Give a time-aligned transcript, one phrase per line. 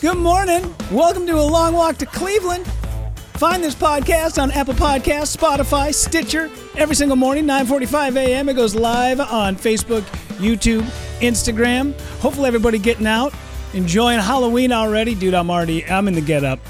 [0.00, 0.74] Good morning.
[0.92, 2.66] Welcome to a long walk to Cleveland.
[3.38, 8.48] Find this podcast on Apple Podcasts, Spotify, Stitcher every single morning, 9:45 a.m.
[8.50, 10.02] It goes live on Facebook,
[10.36, 10.82] YouTube,
[11.20, 11.98] Instagram.
[12.20, 13.32] Hopefully, everybody getting out,
[13.72, 15.32] enjoying Halloween already, dude.
[15.32, 16.60] I'm already, I'm in the get up.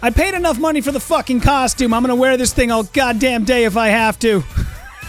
[0.00, 1.92] I paid enough money for the fucking costume.
[1.92, 4.44] I'm gonna wear this thing all goddamn day if I have to.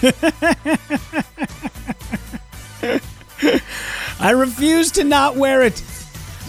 [4.19, 5.83] I refuse to not wear it.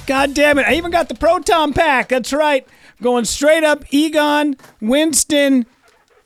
[0.06, 0.66] God damn it.
[0.66, 2.08] I even got the Proton Pack.
[2.08, 2.66] That's right.
[3.02, 5.66] Going straight up Egon, Winston,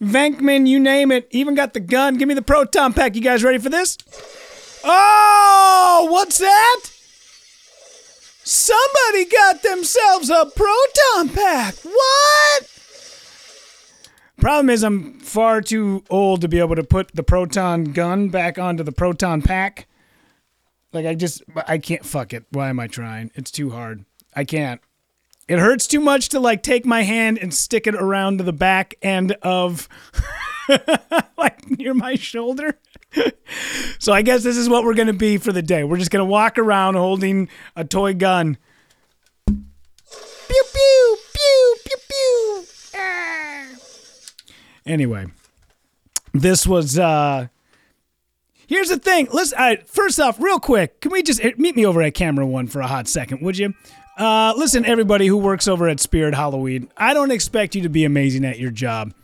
[0.02, 1.28] Venkman, you name it.
[1.30, 2.18] Even got the gun.
[2.18, 3.14] Give me the Proton Pack.
[3.14, 3.96] You guys ready for this?
[4.84, 6.80] Oh, what's that?
[8.44, 11.74] Somebody got themselves a Proton Pack.
[11.82, 12.70] What?
[14.38, 18.58] Problem is, I'm far too old to be able to put the Proton gun back
[18.58, 19.86] onto the Proton Pack.
[20.92, 22.44] Like I just I can't fuck it.
[22.50, 23.30] Why am I trying?
[23.34, 24.04] It's too hard.
[24.34, 24.80] I can't.
[25.46, 28.52] It hurts too much to like take my hand and stick it around to the
[28.52, 29.88] back end of
[31.38, 32.78] like near my shoulder.
[33.98, 35.84] so I guess this is what we're gonna be for the day.
[35.84, 38.58] We're just gonna walk around holding a toy gun.
[39.46, 39.56] Pew
[40.48, 42.64] pew pew pew pew.
[42.94, 43.66] Ah.
[44.86, 45.26] Anyway,
[46.32, 47.48] this was uh
[48.68, 49.28] Here's the thing.
[49.32, 52.66] Listen, first off, real quick, can we just eh, meet me over at camera one
[52.66, 53.72] for a hot second, would you?
[54.18, 58.04] Uh, listen, everybody who works over at Spirit Halloween, I don't expect you to be
[58.04, 59.14] amazing at your job.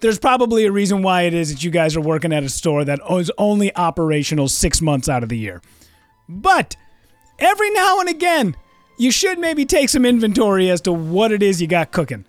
[0.00, 2.84] There's probably a reason why it is that you guys are working at a store
[2.84, 5.60] that is only operational six months out of the year.
[6.28, 6.76] But
[7.40, 8.54] every now and again,
[8.96, 12.26] you should maybe take some inventory as to what it is you got cooking.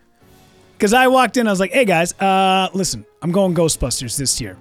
[0.78, 4.42] Because I walked in, I was like, hey guys, uh, listen, I'm going Ghostbusters this
[4.42, 4.58] year.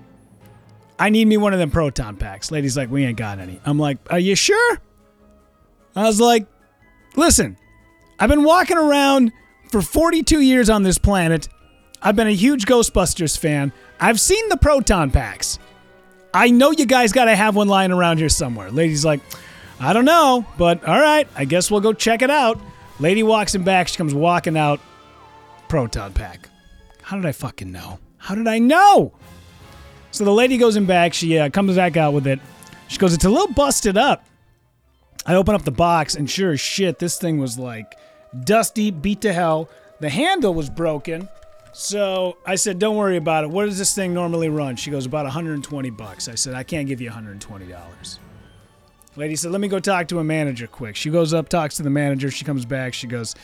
[0.99, 2.51] I need me one of them proton packs.
[2.51, 3.61] Lady's like, we ain't got any.
[3.65, 4.81] I'm like, are you sure?
[5.95, 6.47] I was like,
[7.17, 7.57] listen,
[8.19, 9.33] I've been walking around
[9.71, 11.49] for 42 years on this planet.
[12.03, 13.73] I've been a huge Ghostbusters fan.
[14.01, 15.59] I've seen the proton packs.
[16.35, 18.71] I know you guys got to have one lying around here somewhere.
[18.71, 19.21] Lady's like,
[19.81, 22.61] I don't know, but all right, I guess we'll go check it out.
[23.01, 23.89] Lady walks in back.
[23.89, 24.81] She comes walking out.
[25.69, 26.49] Proton pack.
[27.03, 27.99] How did I fucking know?
[28.17, 29.13] How did I know?
[30.11, 31.15] So the lady goes in back.
[31.15, 32.41] She uh, comes back out with it.
[32.89, 34.25] She goes, It's a little busted up.
[35.27, 37.95] I open up the box, and sure as shit, this thing was like
[38.45, 39.69] dusty, beat to hell.
[40.01, 41.29] The handle was broken.
[41.73, 43.51] So I said, Don't worry about it.
[43.51, 44.77] What does this thing normally run?
[44.77, 46.29] She goes, About 120 bucks.
[46.29, 48.19] I said, I can't give you $120.
[49.17, 50.97] Lady said, Let me go talk to a manager quick.
[50.97, 52.31] She goes up, talks to the manager.
[52.31, 52.95] She comes back.
[52.95, 53.35] She goes,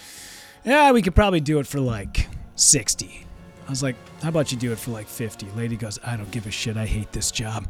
[0.64, 3.26] Yeah, we could probably do it for like 60.
[3.66, 5.46] I was like, how about you do it for like 50?
[5.56, 6.76] Lady goes, I don't give a shit.
[6.76, 7.66] I hate this job.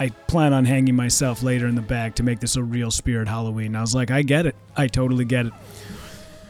[0.00, 3.28] I plan on hanging myself later in the bag to make this a real spirit
[3.28, 3.74] Halloween.
[3.74, 4.56] I was like, I get it.
[4.76, 5.52] I totally get it.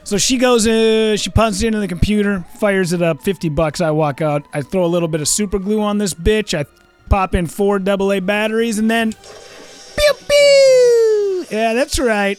[0.04, 3.80] So she goes, uh, she punches it into the computer, fires it up, 50 bucks.
[3.80, 4.46] I walk out.
[4.54, 6.58] I throw a little bit of super glue on this bitch.
[6.58, 6.64] I
[7.10, 11.46] pop in four AA batteries and then, pew pew.
[11.50, 12.38] Yeah, that's right.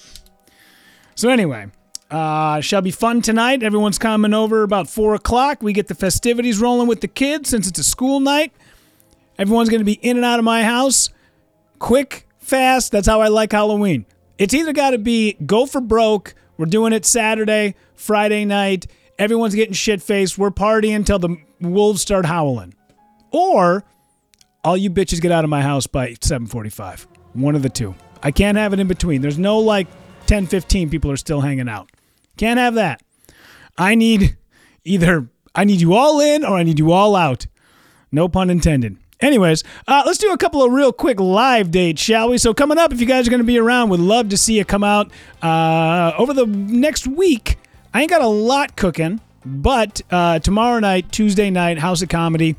[1.16, 1.68] So anyway,
[2.12, 3.64] uh, shall be fun tonight.
[3.64, 5.62] Everyone's coming over about four o'clock.
[5.62, 8.52] We get the festivities rolling with the kids since it's a school night.
[9.38, 11.10] Everyone's going to be in and out of my house,
[11.78, 12.92] quick, fast.
[12.92, 14.06] That's how I like Halloween.
[14.38, 16.34] It's either got to be go for broke.
[16.58, 18.88] We're doing it Saturday, Friday night.
[19.18, 20.38] Everyone's getting shit faced.
[20.38, 22.74] We're partying until the wolves start howling,
[23.32, 23.84] or
[24.64, 27.08] all you bitches get out of my house by 7:45.
[27.34, 27.96] One of the two.
[28.24, 29.22] I can't have it in between.
[29.22, 29.88] There's no like
[30.26, 31.90] 10, 15 people are still hanging out.
[32.40, 33.04] Can't have that.
[33.78, 34.38] I need
[34.86, 37.48] either I need you all in or I need you all out.
[38.14, 38.96] No pun intended.
[39.20, 42.38] Anyways, uh, let's do a couple of real quick live dates, shall we?
[42.38, 44.58] So coming up, if you guys are going to be around, would love to see
[44.58, 47.58] you come out uh, over the next week.
[47.94, 49.20] I ain't got a lot cooking.
[49.46, 52.56] But uh, tomorrow night, Tuesday night, House of Comedy.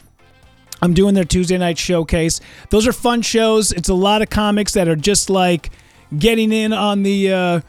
[0.83, 2.39] I'm doing their Tuesday night showcase.
[2.69, 3.73] Those are fun shows.
[3.73, 5.71] It's a lot of comics that are just like
[6.19, 7.61] getting in on the uh,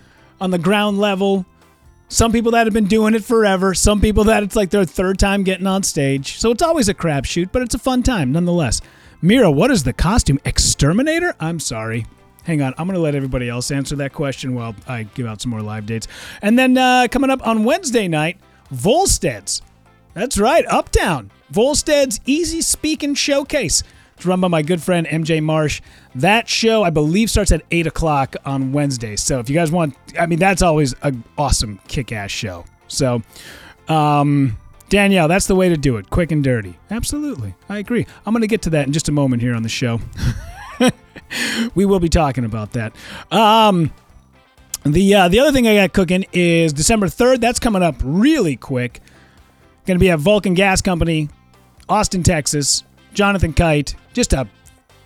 [0.41, 1.45] on the ground level.
[2.11, 3.73] Some people that have been doing it forever.
[3.73, 6.39] Some people that it's like their third time getting on stage.
[6.39, 8.81] So it's always a crapshoot, but it's a fun time nonetheless.
[9.21, 10.37] Mira, what is the costume?
[10.43, 11.33] Exterminator?
[11.39, 12.05] I'm sorry.
[12.43, 15.39] Hang on, I'm going to let everybody else answer that question while I give out
[15.39, 16.09] some more live dates.
[16.41, 18.41] And then uh, coming up on Wednesday night,
[18.73, 19.61] Volstead's.
[20.13, 21.31] That's right, Uptown.
[21.53, 23.83] Volstead's Easy Speaking Showcase.
[24.25, 25.81] Run by my good friend MJ Marsh.
[26.15, 29.15] That show, I believe, starts at 8 o'clock on Wednesday.
[29.15, 32.65] So if you guys want, I mean, that's always an awesome kick ass show.
[32.87, 33.21] So,
[33.87, 34.57] um,
[34.89, 36.09] Danielle, that's the way to do it.
[36.09, 36.77] Quick and dirty.
[36.89, 37.55] Absolutely.
[37.69, 38.05] I agree.
[38.25, 40.01] I'm going to get to that in just a moment here on the show.
[41.75, 42.93] we will be talking about that.
[43.31, 43.93] Um,
[44.83, 47.39] the uh, the other thing I got cooking is December 3rd.
[47.39, 48.99] That's coming up really quick.
[49.85, 51.29] Going to be at Vulcan Gas Company,
[51.87, 52.83] Austin, Texas.
[53.13, 53.95] Jonathan Kite.
[54.13, 54.47] Just a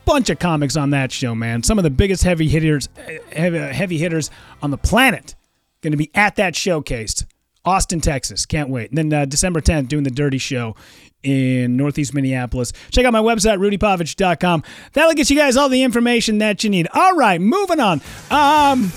[0.06, 1.64] bunch of comics on that show, man.
[1.64, 2.90] Some of the biggest heavy hitters,
[3.32, 4.32] heavy, heavy hitters
[4.62, 5.36] on the planet,
[5.82, 7.26] going to be at that showcase.
[7.66, 8.46] Austin, Texas.
[8.46, 8.92] Can't wait.
[8.92, 10.76] And then uh, December 10th, doing the Dirty Show
[11.24, 12.72] in Northeast Minneapolis.
[12.92, 14.64] Check out my website, rudypovich.com.
[14.94, 16.88] That'll get you guys all the information that you need.
[16.94, 18.02] All right, moving on.
[18.30, 18.92] Um,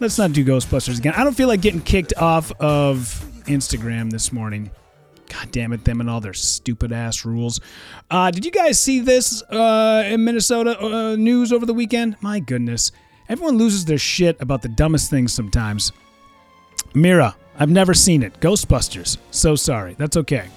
[0.00, 1.14] let's not do Ghostbusters again.
[1.16, 4.72] I don't feel like getting kicked off of Instagram this morning.
[5.32, 7.58] God damn it, them and all their stupid ass rules.
[8.10, 12.16] Uh, did you guys see this uh, in Minnesota uh, news over the weekend?
[12.20, 12.92] My goodness.
[13.30, 15.90] Everyone loses their shit about the dumbest things sometimes.
[16.92, 18.38] Mira, I've never seen it.
[18.40, 19.16] Ghostbusters.
[19.30, 19.94] So sorry.
[19.98, 20.48] That's okay.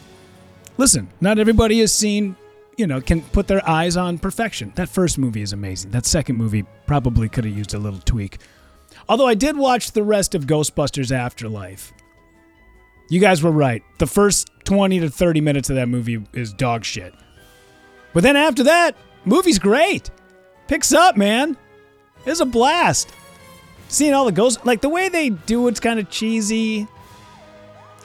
[0.77, 2.35] Listen, not everybody has seen,
[2.75, 4.73] you know, can put their eyes on perfection.
[4.75, 5.91] That first movie is amazing.
[5.91, 8.39] That second movie probably could have used a little tweak.
[9.07, 11.93] Although I did watch the rest of Ghostbusters Afterlife.
[13.07, 13.83] You guys were right.
[13.99, 17.13] The first 20 to 30 minutes of that movie is dog shit.
[18.13, 18.95] But then after that,
[19.25, 20.09] movie's great.
[20.67, 21.57] Picks up, man.
[22.25, 23.09] It's a blast.
[23.87, 26.87] Seeing all the ghosts, like the way they do it's kind of cheesy.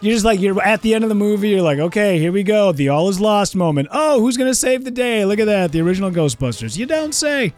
[0.03, 2.43] You're just like, you're at the end of the movie, you're like, okay, here we
[2.43, 2.73] go.
[2.73, 3.89] The all is lost moment.
[3.91, 5.25] Oh, who's going to save the day?
[5.27, 5.73] Look at that.
[5.73, 6.77] The original Ghostbusters.
[6.77, 7.53] You don't say.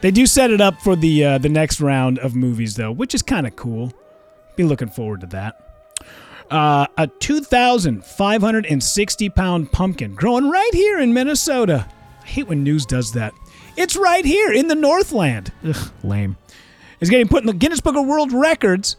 [0.00, 3.14] They do set it up for the uh, the next round of movies, though, which
[3.14, 3.92] is kind of cool.
[4.56, 5.66] Be looking forward to that.
[6.50, 11.86] Uh, a 2,560 pound pumpkin growing right here in Minnesota.
[12.22, 13.32] I hate when news does that.
[13.76, 15.52] It's right here in the Northland.
[15.64, 16.36] Ugh, lame.
[17.00, 18.96] It's getting put in the Guinness Book of World Records.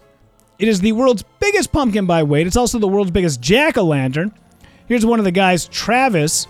[0.59, 2.48] It is the world's biggest pumpkin by weight.
[2.48, 4.33] It's also the world's biggest jack o' lantern.
[4.88, 6.47] Here's one of the guys, Travis,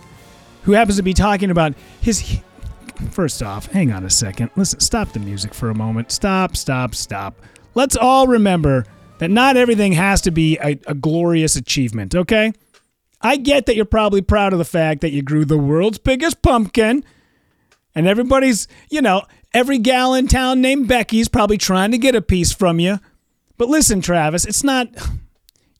[0.63, 2.39] who happens to be talking about his.
[3.09, 4.51] First off, hang on a second.
[4.55, 6.11] Listen, stop the music for a moment.
[6.11, 7.35] Stop, stop, stop.
[7.73, 8.85] Let's all remember
[9.21, 12.53] that not everything has to be a, a, glorious achievement, okay?
[13.21, 16.41] I get that you're probably proud of the fact that you grew the world's biggest
[16.41, 17.05] pumpkin,
[17.93, 19.21] and everybody's, you know,
[19.53, 22.99] every gal in town named Becky's probably trying to get a piece from you.
[23.59, 24.87] But listen, Travis, it's not.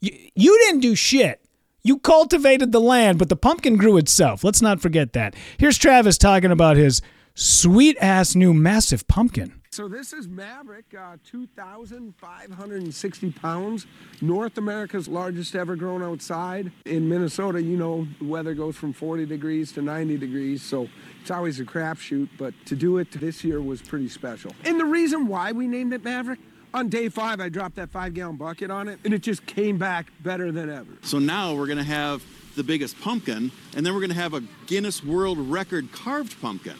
[0.01, 1.43] You, you didn't do shit.
[1.81, 4.43] You cultivated the land, but the pumpkin grew itself.
[4.43, 5.35] Let's not forget that.
[5.57, 7.01] Here's Travis talking about his
[7.33, 9.60] sweet ass new massive pumpkin.
[9.73, 13.87] So this is Maverick, uh, 2,560 pounds.
[14.19, 16.73] North America's largest ever grown outside.
[16.83, 20.89] In Minnesota, you know, the weather goes from 40 degrees to 90 degrees, so
[21.21, 22.27] it's always a crapshoot.
[22.37, 24.51] But to do it this year was pretty special.
[24.65, 26.39] And the reason why we named it Maverick,
[26.73, 29.77] on day five, I dropped that five gallon bucket on it, and it just came
[29.77, 30.91] back better than ever.
[31.03, 32.21] So now we're gonna have
[32.57, 36.75] the biggest pumpkin, and then we're gonna have a Guinness World Record carved pumpkin.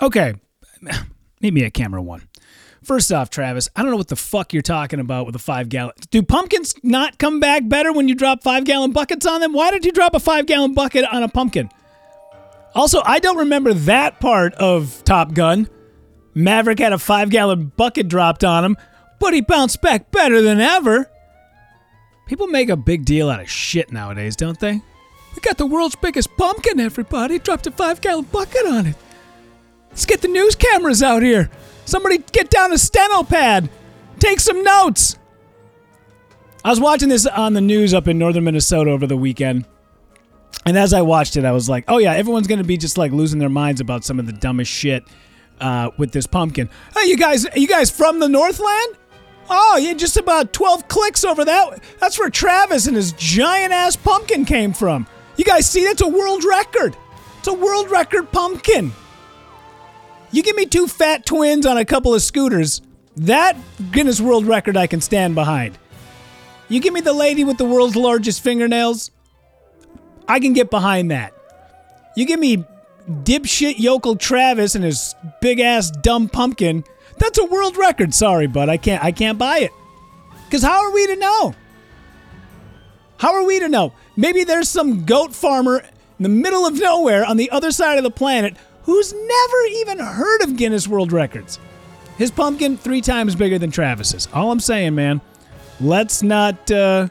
[0.00, 0.34] Okay,
[1.52, 2.28] me at camera one.
[2.82, 5.70] First off, Travis, I don't know what the fuck you're talking about with a five
[5.70, 5.94] gallon.
[6.10, 9.54] Do pumpkins not come back better when you drop five gallon buckets on them?
[9.54, 11.70] Why did you drop a five gallon bucket on a pumpkin?
[12.74, 15.68] Also, I don't remember that part of Top Gun.
[16.34, 18.76] Maverick had a five gallon bucket dropped on him,
[19.18, 21.10] but he bounced back better than ever.
[22.26, 24.82] People make a big deal out of shit nowadays, don't they?
[25.34, 27.38] We got the world's biggest pumpkin, everybody.
[27.38, 28.96] Dropped a five gallon bucket on it.
[29.94, 31.48] Let's get the news cameras out here.
[31.84, 33.70] Somebody get down a steno pad.
[34.18, 35.16] Take some notes.
[36.64, 39.66] I was watching this on the news up in northern Minnesota over the weekend.
[40.66, 42.98] And as I watched it, I was like, oh yeah, everyone's going to be just
[42.98, 45.04] like losing their minds about some of the dumbest shit
[45.60, 46.68] uh, with this pumpkin.
[46.92, 48.96] Hey, you guys, you guys from the Northland?
[49.48, 51.80] Oh, yeah, just about 12 clicks over that.
[52.00, 55.06] That's where Travis and his giant ass pumpkin came from.
[55.36, 56.96] You guys see, that's a world record.
[57.38, 58.92] It's a world record pumpkin.
[60.34, 62.82] You give me two fat twins on a couple of scooters,
[63.18, 63.56] that
[63.92, 65.78] Guinness World Record I can stand behind.
[66.68, 69.12] You give me the lady with the world's largest fingernails,
[70.26, 71.34] I can get behind that.
[72.16, 72.64] You give me
[73.08, 76.82] dipshit yokel Travis and his big ass dumb pumpkin.
[77.18, 78.12] That's a world record.
[78.12, 78.68] Sorry, bud.
[78.68, 79.70] I can't I can't buy it.
[80.50, 81.54] Cuz how are we to know?
[83.18, 83.92] How are we to know?
[84.16, 85.84] Maybe there's some goat farmer
[86.18, 89.98] in the middle of nowhere on the other side of the planet who's never even
[89.98, 91.58] heard of Guinness World Records.
[92.16, 94.28] His pumpkin three times bigger than Travis's.
[94.32, 95.20] All I'm saying, man,
[95.80, 97.08] let's not uh,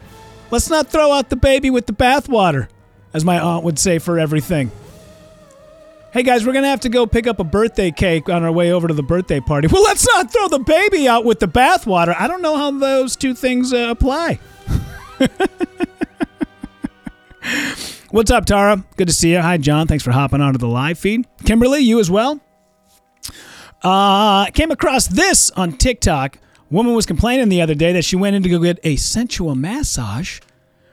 [0.49, 2.69] let's not throw out the baby with the bathwater,
[3.13, 4.71] as my aunt would say for everything.
[6.13, 8.71] Hey guys, we're gonna have to go pick up a birthday cake on our way
[8.71, 9.67] over to the birthday party.
[9.67, 12.15] Well, let's not throw the baby out with the bathwater.
[12.17, 14.39] I don't know how those two things uh, apply.
[18.13, 18.85] What's up, Tara?
[18.95, 19.41] Good to see you.
[19.41, 19.87] Hi, John.
[19.87, 21.25] Thanks for hopping onto the live feed.
[21.45, 22.39] Kimberly, you as well.
[23.81, 26.37] Uh, came across this on TikTok.
[26.69, 29.55] Woman was complaining the other day that she went in to go get a sensual
[29.55, 30.41] massage,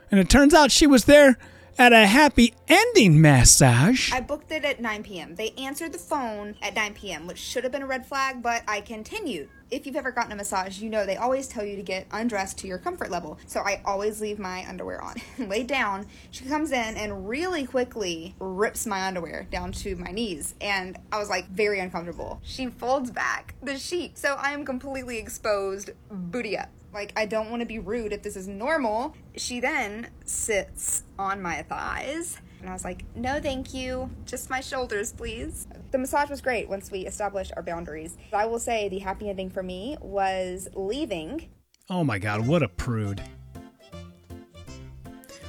[0.09, 1.37] and it turns out she was there
[1.77, 4.11] at a happy ending massage.
[4.11, 5.35] I booked it at 9 p.m.
[5.35, 8.63] They answered the phone at 9 p.m., which should have been a red flag, but
[8.67, 9.49] I continued.
[9.69, 12.57] If you've ever gotten a massage, you know they always tell you to get undressed
[12.59, 13.39] to your comfort level.
[13.47, 15.15] So I always leave my underwear on.
[15.47, 16.07] Lay down.
[16.29, 20.55] She comes in and really quickly rips my underwear down to my knees.
[20.59, 22.41] And I was like very uncomfortable.
[22.43, 24.17] She folds back the sheet.
[24.17, 26.69] So I am completely exposed, booty up.
[26.93, 29.15] Like, I don't want to be rude if this is normal.
[29.37, 32.37] She then sits on my thighs.
[32.59, 34.09] And I was like, no, thank you.
[34.25, 35.67] Just my shoulders, please.
[35.91, 38.17] The massage was great once we established our boundaries.
[38.31, 41.49] I will say the happy ending for me was leaving.
[41.89, 43.21] Oh my God, what a prude.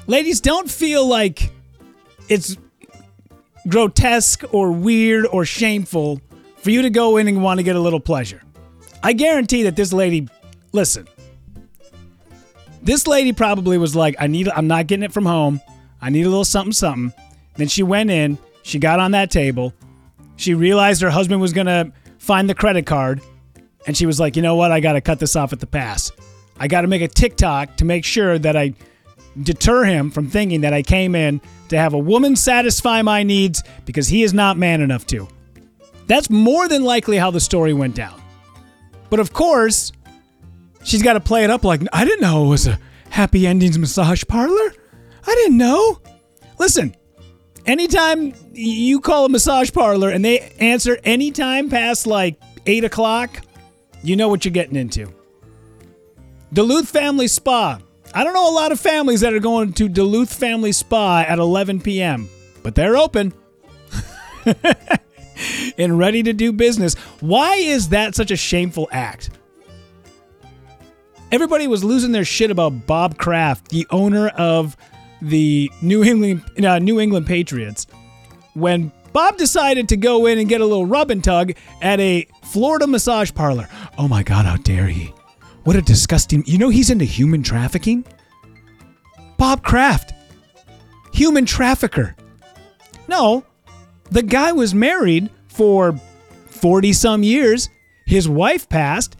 [0.06, 1.52] Ladies, don't feel like
[2.28, 2.56] it's
[3.68, 6.20] grotesque or weird or shameful
[6.56, 8.42] for you to go in and want to get a little pleasure.
[9.02, 10.28] I guarantee that this lady,
[10.72, 11.06] listen,
[12.82, 15.60] this lady probably was like, I need, I'm not getting it from home.
[16.00, 17.12] I need a little something, something.
[17.56, 19.72] Then she went in, she got on that table,
[20.36, 23.20] she realized her husband was going to find the credit card,
[23.86, 24.72] and she was like, you know what?
[24.72, 26.10] I got to cut this off at the pass.
[26.58, 28.74] I got to make a TikTok to make sure that I
[29.42, 33.62] deter him from thinking that I came in to have a woman satisfy my needs
[33.84, 35.28] because he is not man enough to.
[36.06, 38.20] That's more than likely how the story went down.
[39.08, 39.92] But of course,
[40.84, 42.78] she's got to play it up like, I didn't know it was a
[43.10, 44.74] happy endings massage parlor.
[45.26, 46.00] I didn't know.
[46.58, 46.94] Listen,
[47.66, 53.40] anytime you call a massage parlor and they answer anytime past like 8 o'clock,
[54.02, 55.12] you know what you're getting into.
[56.52, 57.80] Duluth Family Spa.
[58.14, 61.38] I don't know a lot of families that are going to Duluth Family Spa at
[61.38, 62.28] 11 p.m.,
[62.62, 63.32] but they're open
[65.78, 66.94] and ready to do business.
[67.20, 69.30] Why is that such a shameful act?
[71.32, 74.76] Everybody was losing their shit about Bob Kraft, the owner of
[75.22, 77.86] the New England uh, New England Patriots,
[78.52, 82.26] when Bob decided to go in and get a little rub and tug at a
[82.42, 83.66] Florida massage parlor.
[83.96, 85.14] Oh my God, how dare he!
[85.64, 86.44] What a disgusting.
[86.46, 88.04] You know he's into human trafficking?
[89.38, 90.12] Bob Kraft.
[91.14, 92.14] Human trafficker.
[93.08, 93.42] No,
[94.10, 95.98] the guy was married for
[96.48, 97.70] 40 some years.
[98.04, 99.16] His wife passed.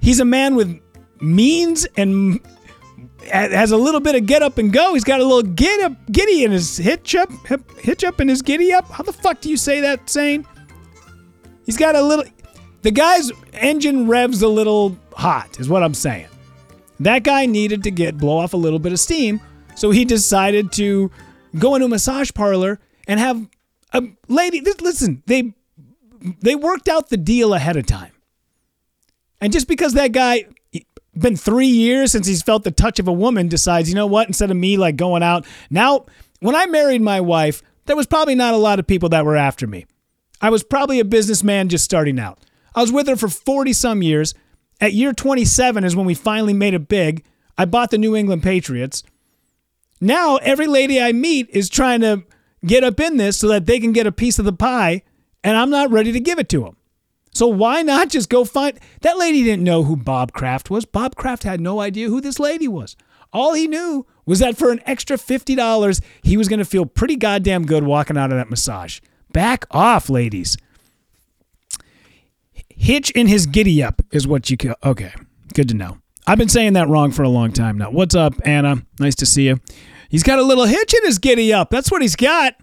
[0.00, 0.80] He's a man with
[1.20, 2.40] means and
[3.30, 4.94] has a little bit of get up and go.
[4.94, 7.30] He's got a little get up, giddy in his hitch up,
[7.78, 8.90] hitch up in his giddy up.
[8.90, 10.46] How the fuck do you say that saying?
[11.64, 12.24] He's got a little.
[12.82, 16.28] The guy's engine revs a little hot, is what I'm saying.
[17.00, 19.40] That guy needed to get blow off a little bit of steam,
[19.74, 21.10] so he decided to
[21.58, 23.48] go into a massage parlor and have
[23.92, 24.60] a lady.
[24.60, 25.52] Listen, they
[26.40, 28.12] they worked out the deal ahead of time,
[29.40, 30.44] and just because that guy
[31.18, 34.28] been three years since he's felt the touch of a woman decides, you know what,
[34.28, 35.46] instead of me like going out.
[35.70, 36.06] Now,
[36.40, 39.36] when I married my wife, there was probably not a lot of people that were
[39.36, 39.86] after me.
[40.40, 42.38] I was probably a businessman just starting out.
[42.74, 44.34] I was with her for 40 some years.
[44.80, 47.24] At year 27 is when we finally made it big.
[47.56, 49.02] I bought the New England Patriots.
[50.00, 52.24] Now, every lady I meet is trying to
[52.64, 55.02] get up in this so that they can get a piece of the pie,
[55.42, 56.76] and I'm not ready to give it to them.
[57.36, 60.86] So why not just go find that lady didn't know who Bob Kraft was.
[60.86, 62.96] Bob Kraft had no idea who this lady was.
[63.30, 67.14] All he knew was that for an extra $50, he was going to feel pretty
[67.14, 69.00] goddamn good walking out of that massage.
[69.32, 70.56] Back off, ladies.
[72.70, 74.74] Hitch in his giddy up is what you call.
[74.82, 75.12] Okay,
[75.52, 75.98] good to know.
[76.26, 77.90] I've been saying that wrong for a long time now.
[77.90, 78.82] What's up, Anna?
[78.98, 79.60] Nice to see you.
[80.08, 81.68] He's got a little hitch in his giddy up.
[81.68, 82.54] That's what he's got.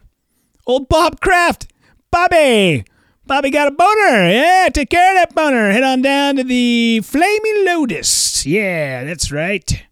[0.66, 1.72] Old Bob Kraft.
[2.10, 2.86] Bobby.
[3.26, 4.30] Bobby got a boner.
[4.30, 5.72] Yeah, take care of that boner.
[5.72, 8.46] Head on down to the Flaming Lotus.
[8.46, 9.86] Yeah, that's right.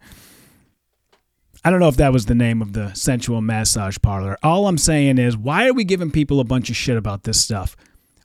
[1.63, 4.37] I don't know if that was the name of the sensual massage parlor.
[4.43, 7.39] All I'm saying is, why are we giving people a bunch of shit about this
[7.39, 7.77] stuff?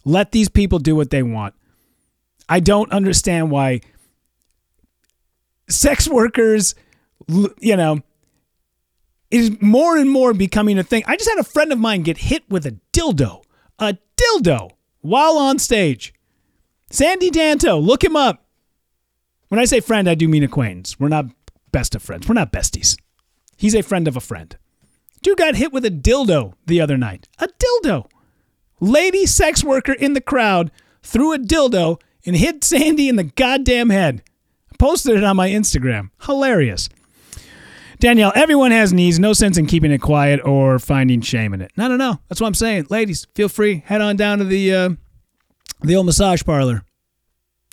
[0.04, 1.54] Let these people do what they want.
[2.48, 3.82] I don't understand why
[5.68, 6.74] sex workers,
[7.28, 8.00] you know,
[9.30, 11.04] is more and more becoming a thing.
[11.06, 13.42] I just had a friend of mine get hit with a dildo,
[13.78, 14.70] a dildo,
[15.06, 16.12] while on stage.
[16.90, 18.44] Sandy Danto, look him up.
[19.48, 20.98] When I say friend, I do mean acquaintance.
[20.98, 21.26] We're not
[21.72, 22.28] best of friends.
[22.28, 22.96] We're not besties.
[23.56, 24.56] He's a friend of a friend.
[25.22, 27.28] Dude got hit with a dildo the other night.
[27.38, 28.06] A dildo.
[28.80, 30.70] Lady sex worker in the crowd
[31.02, 34.22] threw a dildo and hit Sandy in the goddamn head.
[34.78, 36.10] Posted it on my Instagram.
[36.22, 36.88] Hilarious.
[37.98, 39.18] Danielle, everyone has needs.
[39.18, 41.72] No sense in keeping it quiet or finding shame in it.
[41.76, 42.20] No, no, no.
[42.28, 42.86] That's what I'm saying.
[42.90, 43.82] Ladies, feel free.
[43.86, 44.90] Head on down to the uh,
[45.80, 46.82] the old massage parlor.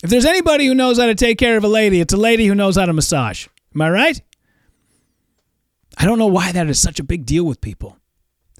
[0.04, 2.46] If there's anybody who knows how to take care of a lady, it's a lady
[2.46, 3.48] who knows how to massage.
[3.74, 4.22] Am I right?
[5.98, 7.98] I don't know why that is such a big deal with people.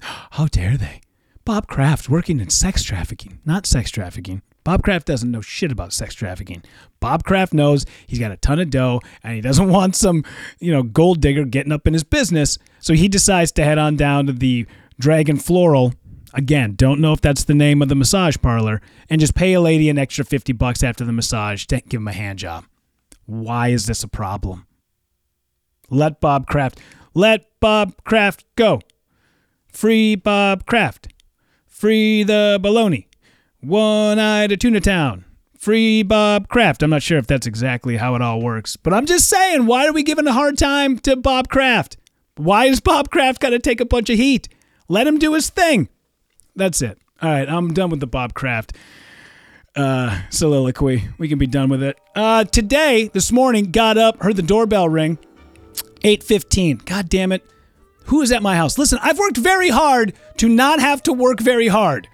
[0.00, 1.00] How dare they?
[1.44, 4.42] Bob Kraft working in sex trafficking, not sex trafficking.
[4.64, 6.62] Bob Kraft doesn't know shit about sex trafficking.
[6.98, 10.24] Bob Kraft knows he's got a ton of dough and he doesn't want some,
[10.58, 12.58] you know, gold digger getting up in his business.
[12.80, 14.66] So he decides to head on down to the
[14.98, 15.94] Dragon Floral.
[16.32, 19.60] Again, don't know if that's the name of the massage parlor and just pay a
[19.60, 22.64] lady an extra 50 bucks after the massage to give him a hand job.
[23.26, 24.66] Why is this a problem?
[25.90, 26.80] Let Bob Kraft
[27.14, 28.80] let Bob Kraft go.
[29.68, 31.08] Free Bob Kraft.
[31.66, 33.06] Free the baloney.
[33.64, 35.24] One eye to Tuna Town.
[35.58, 36.82] Free Bob Kraft.
[36.82, 39.86] I'm not sure if that's exactly how it all works, but I'm just saying, why
[39.86, 41.96] are we giving a hard time to Bob Kraft?
[42.36, 44.50] Why is Bob Kraft got to take a bunch of heat?
[44.86, 45.88] Let him do his thing.
[46.54, 46.98] That's it.
[47.22, 48.76] All right, I'm done with the Bob Kraft
[49.76, 51.08] uh, soliloquy.
[51.16, 51.98] We can be done with it.
[52.14, 55.16] Uh, today, this morning, got up, heard the doorbell ring.
[56.02, 56.84] 8:15.
[56.84, 57.42] God damn it.
[58.06, 58.76] Who is at my house?
[58.76, 62.08] Listen, I've worked very hard to not have to work very hard.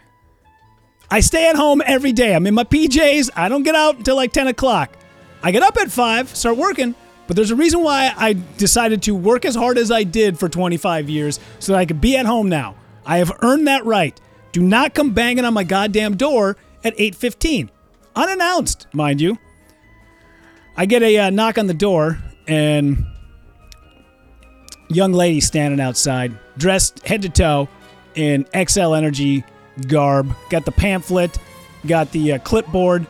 [1.10, 2.34] I stay at home every day.
[2.34, 3.30] I'm in my PJs.
[3.34, 4.96] I don't get out until like 10 o'clock.
[5.42, 6.94] I get up at 5, start working,
[7.26, 10.48] but there's a reason why I decided to work as hard as I did for
[10.48, 12.76] 25 years so that I could be at home now.
[13.04, 14.18] I have earned that right.
[14.52, 17.70] Do not come banging on my goddamn door at 8:15.
[18.14, 19.38] Unannounced, mind you.
[20.76, 23.04] I get a uh, knock on the door and
[24.88, 27.68] young lady standing outside, dressed head to toe
[28.14, 29.44] in Xcel Energy
[29.86, 30.34] garb.
[30.48, 31.38] Got the pamphlet,
[31.86, 33.06] got the uh, clipboard.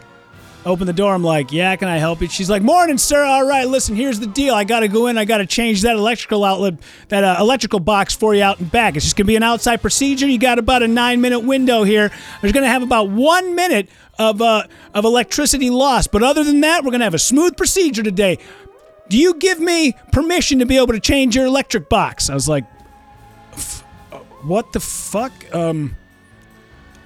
[0.67, 1.15] Open the door.
[1.15, 2.29] I'm like, yeah, can I help you?
[2.29, 3.25] She's like, morning, sir.
[3.25, 4.55] All right, listen, here's the deal.
[4.55, 5.17] I got to go in.
[5.17, 6.75] I got to change that electrical outlet,
[7.09, 8.95] that uh, electrical box for you out and back.
[8.95, 10.27] It's just going to be an outside procedure.
[10.27, 12.11] You got about a nine minute window here.
[12.43, 16.07] There's going to have about one minute of, uh, of electricity loss.
[16.07, 18.39] But other than that, we're going to have a smooth procedure today.
[19.09, 22.29] Do you give me permission to be able to change your electric box?
[22.29, 22.65] I was like,
[23.55, 25.33] "F- uh, what the fuck?
[25.55, 25.97] Um,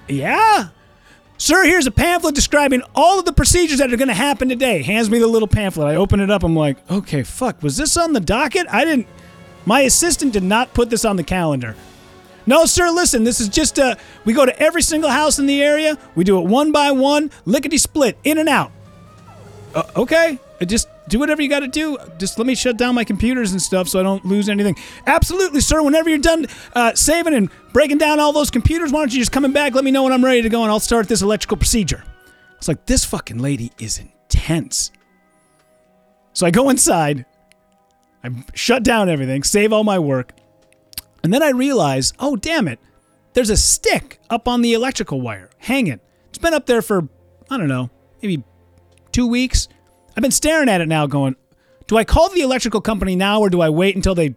[0.07, 0.69] yeah.
[1.37, 4.81] Sir, here's a pamphlet describing all of the procedures that are going to happen today.
[4.81, 5.87] Hands me the little pamphlet.
[5.87, 6.43] I open it up.
[6.43, 7.61] I'm like, okay, fuck.
[7.61, 8.67] Was this on the docket?
[8.69, 9.07] I didn't.
[9.65, 11.75] My assistant did not put this on the calendar.
[12.47, 15.63] No, sir, listen, this is just uh we go to every single house in the
[15.63, 15.97] area.
[16.13, 18.71] We do it one by one, lickety split, in and out.
[19.73, 21.97] Uh, okay, Uh, just do whatever you got to do.
[22.17, 24.75] Just let me shut down my computers and stuff so I don't lose anything.
[25.05, 25.81] Absolutely, sir.
[25.83, 29.31] Whenever you're done uh, saving and breaking down all those computers, why don't you just
[29.31, 29.75] come back?
[29.75, 32.03] Let me know when I'm ready to go, and I'll start this electrical procedure.
[32.57, 34.91] It's like this fucking lady is intense.
[36.33, 37.25] So I go inside,
[38.23, 40.33] I shut down everything, save all my work,
[41.23, 42.79] and then I realize, oh damn it,
[43.33, 45.99] there's a stick up on the electrical wire hanging.
[46.29, 47.07] It's been up there for
[47.49, 47.89] I don't know,
[48.21, 48.43] maybe
[49.11, 49.67] two weeks.
[50.15, 51.35] I've been staring at it now, going,
[51.87, 54.35] do I call the electrical company now or do I wait until they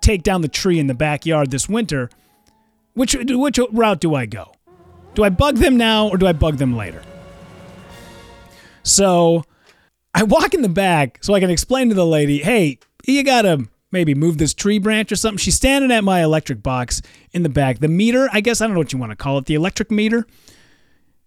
[0.00, 2.10] take down the tree in the backyard this winter?
[2.94, 4.52] Which which route do I go?
[5.14, 7.02] Do I bug them now or do I bug them later?
[8.82, 9.44] So
[10.14, 13.66] I walk in the back so I can explain to the lady, hey, you gotta
[13.90, 15.38] maybe move this tree branch or something.
[15.38, 17.02] She's standing at my electric box
[17.32, 17.78] in the back.
[17.78, 19.90] The meter, I guess, I don't know what you want to call it, the electric
[19.90, 20.26] meter.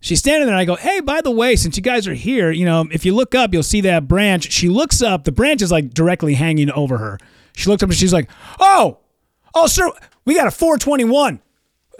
[0.01, 2.49] She's standing there and I go, hey, by the way, since you guys are here,
[2.51, 4.51] you know, if you look up, you'll see that branch.
[4.51, 7.19] She looks up, the branch is like directly hanging over her.
[7.55, 8.97] She looked up and she's like, oh,
[9.53, 9.91] oh, sir,
[10.25, 11.39] we got a 421.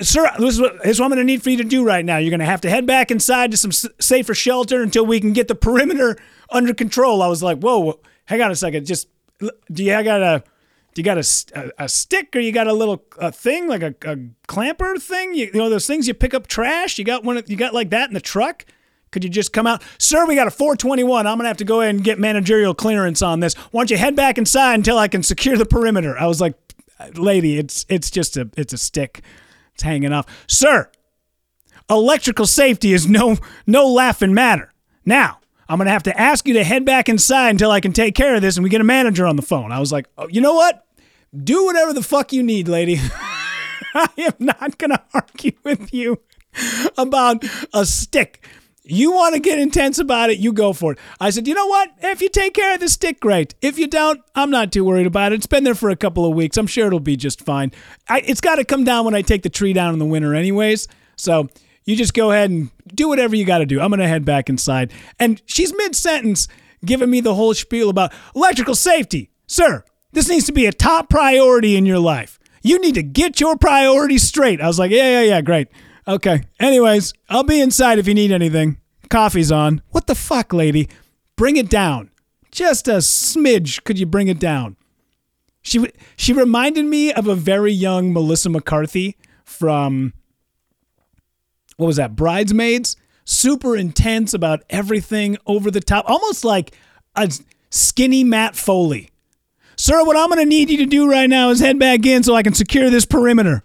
[0.01, 1.83] Sir, this is, what, this is what I'm going to need for you to do
[1.85, 2.17] right now.
[2.17, 5.19] You're going to have to head back inside to some s- safer shelter until we
[5.19, 6.17] can get the perimeter
[6.49, 7.21] under control.
[7.21, 8.87] I was like, whoa, hang on a second.
[8.87, 9.09] Just,
[9.71, 10.50] do you got a, do
[10.95, 14.17] you got a a stick or you got a little a thing like a, a
[14.47, 15.33] clamper thing?
[15.33, 16.97] You, you know those things you pick up trash.
[16.97, 17.41] You got one.
[17.47, 18.65] You got like that in the truck.
[19.11, 19.83] Could you just come out?
[19.97, 21.27] Sir, we got a 421.
[21.27, 23.53] I'm to have to go ahead and get managerial clearance on this.
[23.55, 26.17] Why don't you head back inside until I can secure the perimeter?
[26.17, 26.55] I was like,
[27.15, 29.21] lady, it's it's just a it's a stick.
[29.73, 30.25] It's hanging off.
[30.47, 30.89] Sir,
[31.89, 34.73] electrical safety is no no laughing matter.
[35.05, 35.39] Now,
[35.71, 38.13] I'm going to have to ask you to head back inside until I can take
[38.13, 39.71] care of this and we get a manager on the phone.
[39.71, 40.85] I was like, oh, you know what?
[41.33, 42.99] Do whatever the fuck you need, lady.
[43.95, 46.19] I am not going to argue with you
[46.97, 48.45] about a stick.
[48.83, 50.99] You want to get intense about it, you go for it.
[51.21, 51.89] I said, you know what?
[51.99, 53.55] If you take care of the stick, great.
[53.61, 55.35] If you don't, I'm not too worried about it.
[55.35, 56.57] It's been there for a couple of weeks.
[56.57, 57.71] I'm sure it'll be just fine.
[58.09, 60.35] I, it's got to come down when I take the tree down in the winter,
[60.35, 60.89] anyways.
[61.15, 61.47] So
[61.85, 63.79] you just go ahead and do whatever you got to do.
[63.79, 64.91] I'm going to head back inside.
[65.19, 66.47] And she's mid sentence
[66.85, 69.29] giving me the whole spiel about electrical safety.
[69.47, 72.39] Sir, this needs to be a top priority in your life.
[72.63, 74.61] You need to get your priorities straight.
[74.61, 75.67] I was like, yeah, yeah, yeah, great.
[76.07, 76.43] Okay.
[76.59, 78.77] Anyways, I'll be inside if you need anything.
[79.09, 79.81] Coffee's on.
[79.89, 80.89] What the fuck, lady?
[81.35, 82.11] Bring it down.
[82.51, 83.83] Just a smidge.
[83.83, 84.75] Could you bring it down?
[85.61, 90.13] She she reminded me of a very young Melissa McCarthy from
[91.81, 92.15] what was that?
[92.15, 92.95] Bridesmaids.
[93.25, 96.75] Super intense about everything, over the top, almost like
[97.15, 97.31] a
[97.69, 99.09] skinny Matt Foley.
[99.77, 102.21] Sir, what I'm going to need you to do right now is head back in
[102.21, 103.63] so I can secure this perimeter.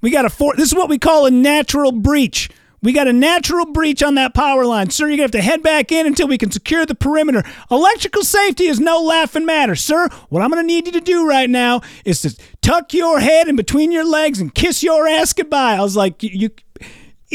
[0.00, 0.56] We got a four.
[0.56, 2.50] This is what we call a natural breach.
[2.82, 4.90] We got a natural breach on that power line.
[4.90, 7.44] Sir, you're going to have to head back in until we can secure the perimeter.
[7.70, 9.76] Electrical safety is no laughing matter.
[9.76, 13.20] Sir, what I'm going to need you to do right now is to tuck your
[13.20, 15.76] head in between your legs and kiss your ass goodbye.
[15.76, 16.50] I was like, you, you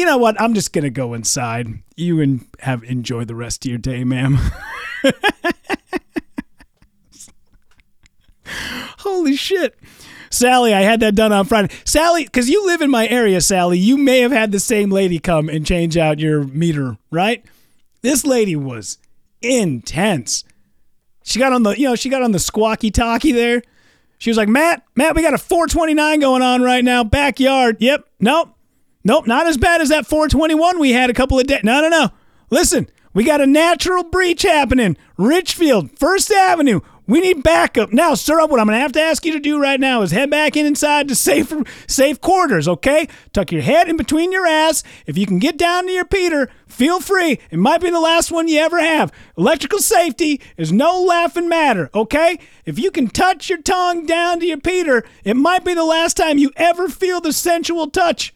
[0.05, 0.39] know what?
[0.39, 1.67] I'm just to go inside.
[1.95, 4.37] You and have enjoy the rest of your day, ma'am.
[8.99, 9.77] Holy shit.
[10.29, 11.73] Sally, I had that done on Friday.
[11.85, 15.19] Sally, because you live in my area, Sally, you may have had the same lady
[15.19, 17.43] come and change out your meter, right?
[18.01, 18.97] This lady was
[19.41, 20.43] intense.
[21.23, 23.61] She got on the, you know, she got on the squawky talkie there.
[24.17, 27.77] She was like, Matt, Matt, we got a 429 going on right now, backyard.
[27.79, 28.07] Yep.
[28.19, 28.56] Nope.
[29.07, 29.25] Nope.
[29.25, 31.63] Not as bad as that 421 we had a couple of days.
[31.63, 32.09] No, no, no.
[32.49, 34.97] Listen, we got a natural breach happening.
[35.15, 36.81] Richfield, First Avenue.
[37.07, 37.93] We need backup.
[37.93, 40.11] Now, sir, what I'm going to have to ask you to do right now is
[40.11, 41.53] head back in inside to safe
[41.87, 43.07] safe quarters, okay?
[43.31, 44.83] Tuck your head in between your ass.
[45.05, 47.39] If you can get down to your Peter, feel free.
[47.49, 49.13] It might be the last one you ever have.
[49.37, 52.39] Electrical safety is no laughing matter, okay?
[52.65, 56.17] If you can touch your tongue down to your Peter, it might be the last
[56.17, 58.33] time you ever feel the sensual touch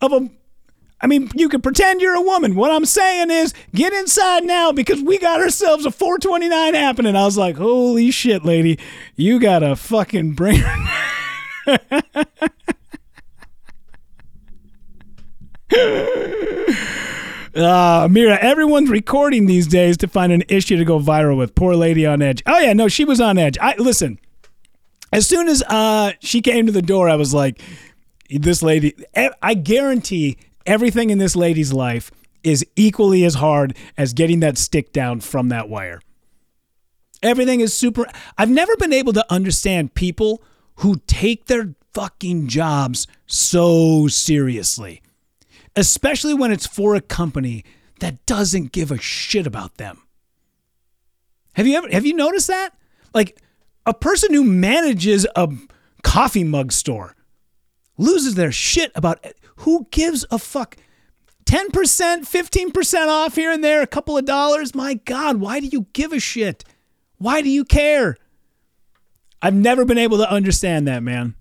[0.00, 0.28] of a
[1.00, 2.56] I mean, you can pretend you're a woman.
[2.56, 7.14] What I'm saying is, get inside now because we got ourselves a 429 happening.
[7.14, 8.78] I was like, holy shit, lady,
[9.14, 10.64] you got a fucking brain.
[17.54, 21.54] Uh, Mira, everyone's recording these days to find an issue to go viral with.
[21.54, 22.42] Poor lady on edge.
[22.44, 23.56] Oh yeah, no, she was on edge.
[23.60, 24.18] I listen.
[25.12, 27.62] As soon as uh, she came to the door, I was like,
[28.30, 32.10] "This lady." I guarantee everything in this lady's life
[32.44, 36.00] is equally as hard as getting that stick down from that wire.
[37.22, 38.06] Everything is super.
[38.36, 40.42] I've never been able to understand people
[40.76, 45.02] who take their fucking jobs so seriously,
[45.74, 47.64] especially when it's for a company
[47.98, 50.02] that doesn't give a shit about them.
[51.54, 52.70] Have you ever have you noticed that?
[53.12, 53.40] Like
[53.84, 55.48] a person who manages a
[56.04, 57.16] coffee mug store
[57.98, 59.24] loses their shit about
[59.56, 60.76] who gives a fuck?
[61.44, 64.74] 10%, 15% off here and there, a couple of dollars.
[64.74, 66.64] My God, why do you give a shit?
[67.16, 68.16] Why do you care?
[69.40, 71.34] I've never been able to understand that, man.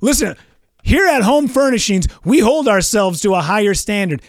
[0.00, 0.36] Listen,
[0.82, 4.22] here at Home Furnishings, we hold ourselves to a higher standard.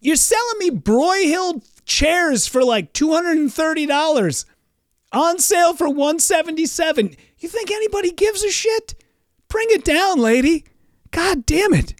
[0.00, 4.44] You're selling me Broyhill chairs for like $230
[5.12, 7.16] on sale for 177.
[7.38, 8.94] You think anybody gives a shit?
[9.48, 10.64] Bring it down, lady.
[11.10, 11.94] God damn it.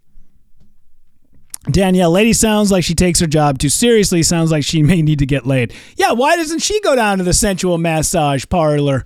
[1.71, 4.23] Danielle, lady sounds like she takes her job too seriously.
[4.23, 5.75] Sounds like she may need to get laid.
[5.97, 9.05] Yeah, why doesn't she go down to the sensual massage parlor?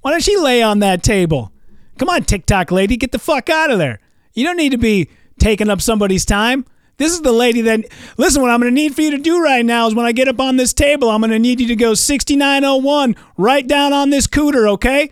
[0.00, 1.52] Why don't she lay on that table?
[1.98, 4.00] Come on, TikTok lady, get the fuck out of there.
[4.32, 6.64] You don't need to be taking up somebody's time.
[6.96, 7.84] This is the lady that,
[8.16, 10.12] listen, what I'm going to need for you to do right now is when I
[10.12, 13.92] get up on this table, I'm going to need you to go 6901 right down
[13.92, 15.10] on this cooter, okay?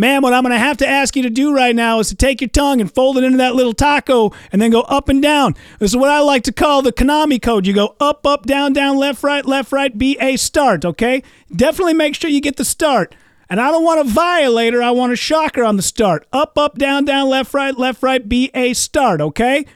[0.00, 2.14] Ma'am, what I'm going to have to ask you to do right now is to
[2.14, 5.20] take your tongue and fold it into that little taco and then go up and
[5.20, 5.56] down.
[5.80, 7.66] This is what I like to call the Konami code.
[7.66, 11.24] You go up, up, down, down, left, right, left, right, B, A, start, okay?
[11.50, 13.16] Definitely make sure you get the start.
[13.50, 16.28] And I don't want a violator, I want a shocker on the start.
[16.32, 19.66] Up, up, down, down, left, right, left, right, B, A, start, okay?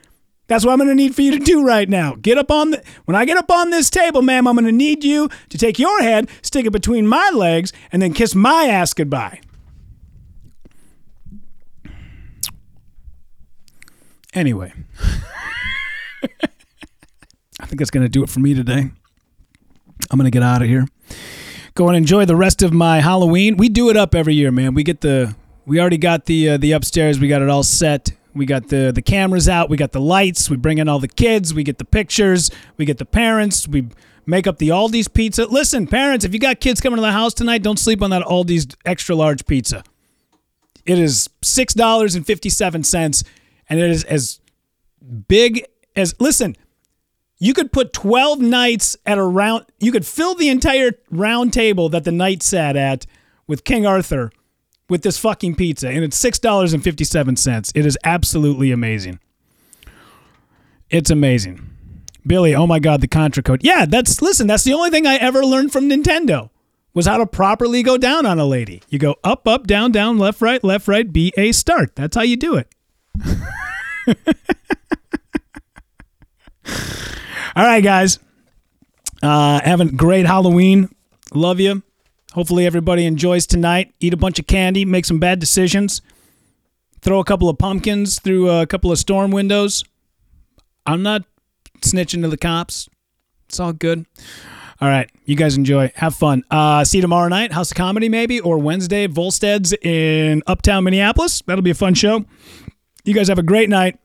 [0.47, 2.15] That's what I'm going to need for you to do right now.
[2.15, 4.73] Get up on the when I get up on this table, ma'am, I'm going to
[4.73, 8.67] need you to take your head, stick it between my legs, and then kiss my
[8.67, 9.41] ass goodbye.
[14.35, 14.73] Anyway,
[17.61, 18.91] I think that's going to do it for me today.
[20.11, 20.87] I'm going to get out of here.
[21.75, 23.57] Go and enjoy the rest of my Halloween.
[23.57, 24.75] We do it up every year, man.
[24.75, 27.21] We get the we already got the uh, the upstairs.
[27.21, 28.13] We got it all set.
[28.35, 29.71] We got the the cameras out.
[29.71, 30.51] We got the lights.
[30.51, 31.55] We bring in all the kids.
[31.55, 32.51] We get the pictures.
[32.77, 33.69] We get the parents.
[33.69, 33.89] We
[34.27, 35.47] make up the Aldi's pizza.
[35.47, 38.23] Listen, parents, if you got kids coming to the house tonight, don't sleep on that
[38.23, 39.83] Aldi's extra large pizza.
[40.85, 43.25] It is six dollars and fifty seven cents,
[43.73, 44.39] and it is as
[45.29, 45.65] big
[45.97, 46.57] as listen.
[47.39, 51.89] You could put 12 knights at a round, you could fill the entire round table
[51.89, 53.07] that the knight sat at
[53.47, 54.31] with King Arthur
[54.91, 57.73] with this fucking pizza, and it's $6.57.
[57.75, 59.21] It is absolutely amazing.
[60.91, 61.71] It's amazing.
[62.27, 63.65] Billy, oh my God, the Contra code.
[63.65, 66.51] Yeah, that's, listen, that's the only thing I ever learned from Nintendo
[66.93, 68.83] was how to properly go down on a lady.
[68.91, 71.97] You go up, up, down, down, left, right, left, right, B, A, start.
[71.97, 72.69] That's how you do it.
[77.55, 78.19] All right, guys.
[79.23, 80.89] Uh, having a great Halloween.
[81.35, 81.83] Love you.
[82.33, 83.93] Hopefully, everybody enjoys tonight.
[84.01, 86.01] Eat a bunch of candy, make some bad decisions,
[87.03, 89.85] throw a couple of pumpkins through a couple of storm windows.
[90.87, 91.23] I'm not
[91.81, 92.89] snitching to the cops.
[93.49, 94.07] It's all good.
[94.81, 95.93] All right, you guys enjoy.
[95.95, 96.43] Have fun.
[96.51, 101.43] Uh, see you tomorrow night, House of Comedy, maybe, or Wednesday Volstead's in Uptown Minneapolis.
[101.47, 102.25] That'll be a fun show.
[103.05, 103.99] You guys have a great night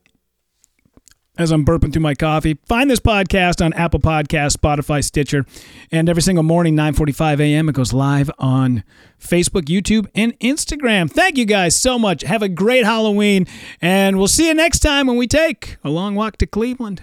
[1.38, 2.58] as I'm burping through my coffee.
[2.66, 5.46] Find this podcast on Apple Podcast, Spotify, Stitcher,
[5.92, 7.68] and every single morning, 9:45 a.m.
[7.68, 8.82] It goes live on
[9.20, 11.08] Facebook, YouTube, and Instagram.
[11.08, 12.22] Thank you guys so much.
[12.22, 13.46] Have a great Halloween,
[13.80, 17.02] and we'll see you next time when we take a long walk to Cleveland.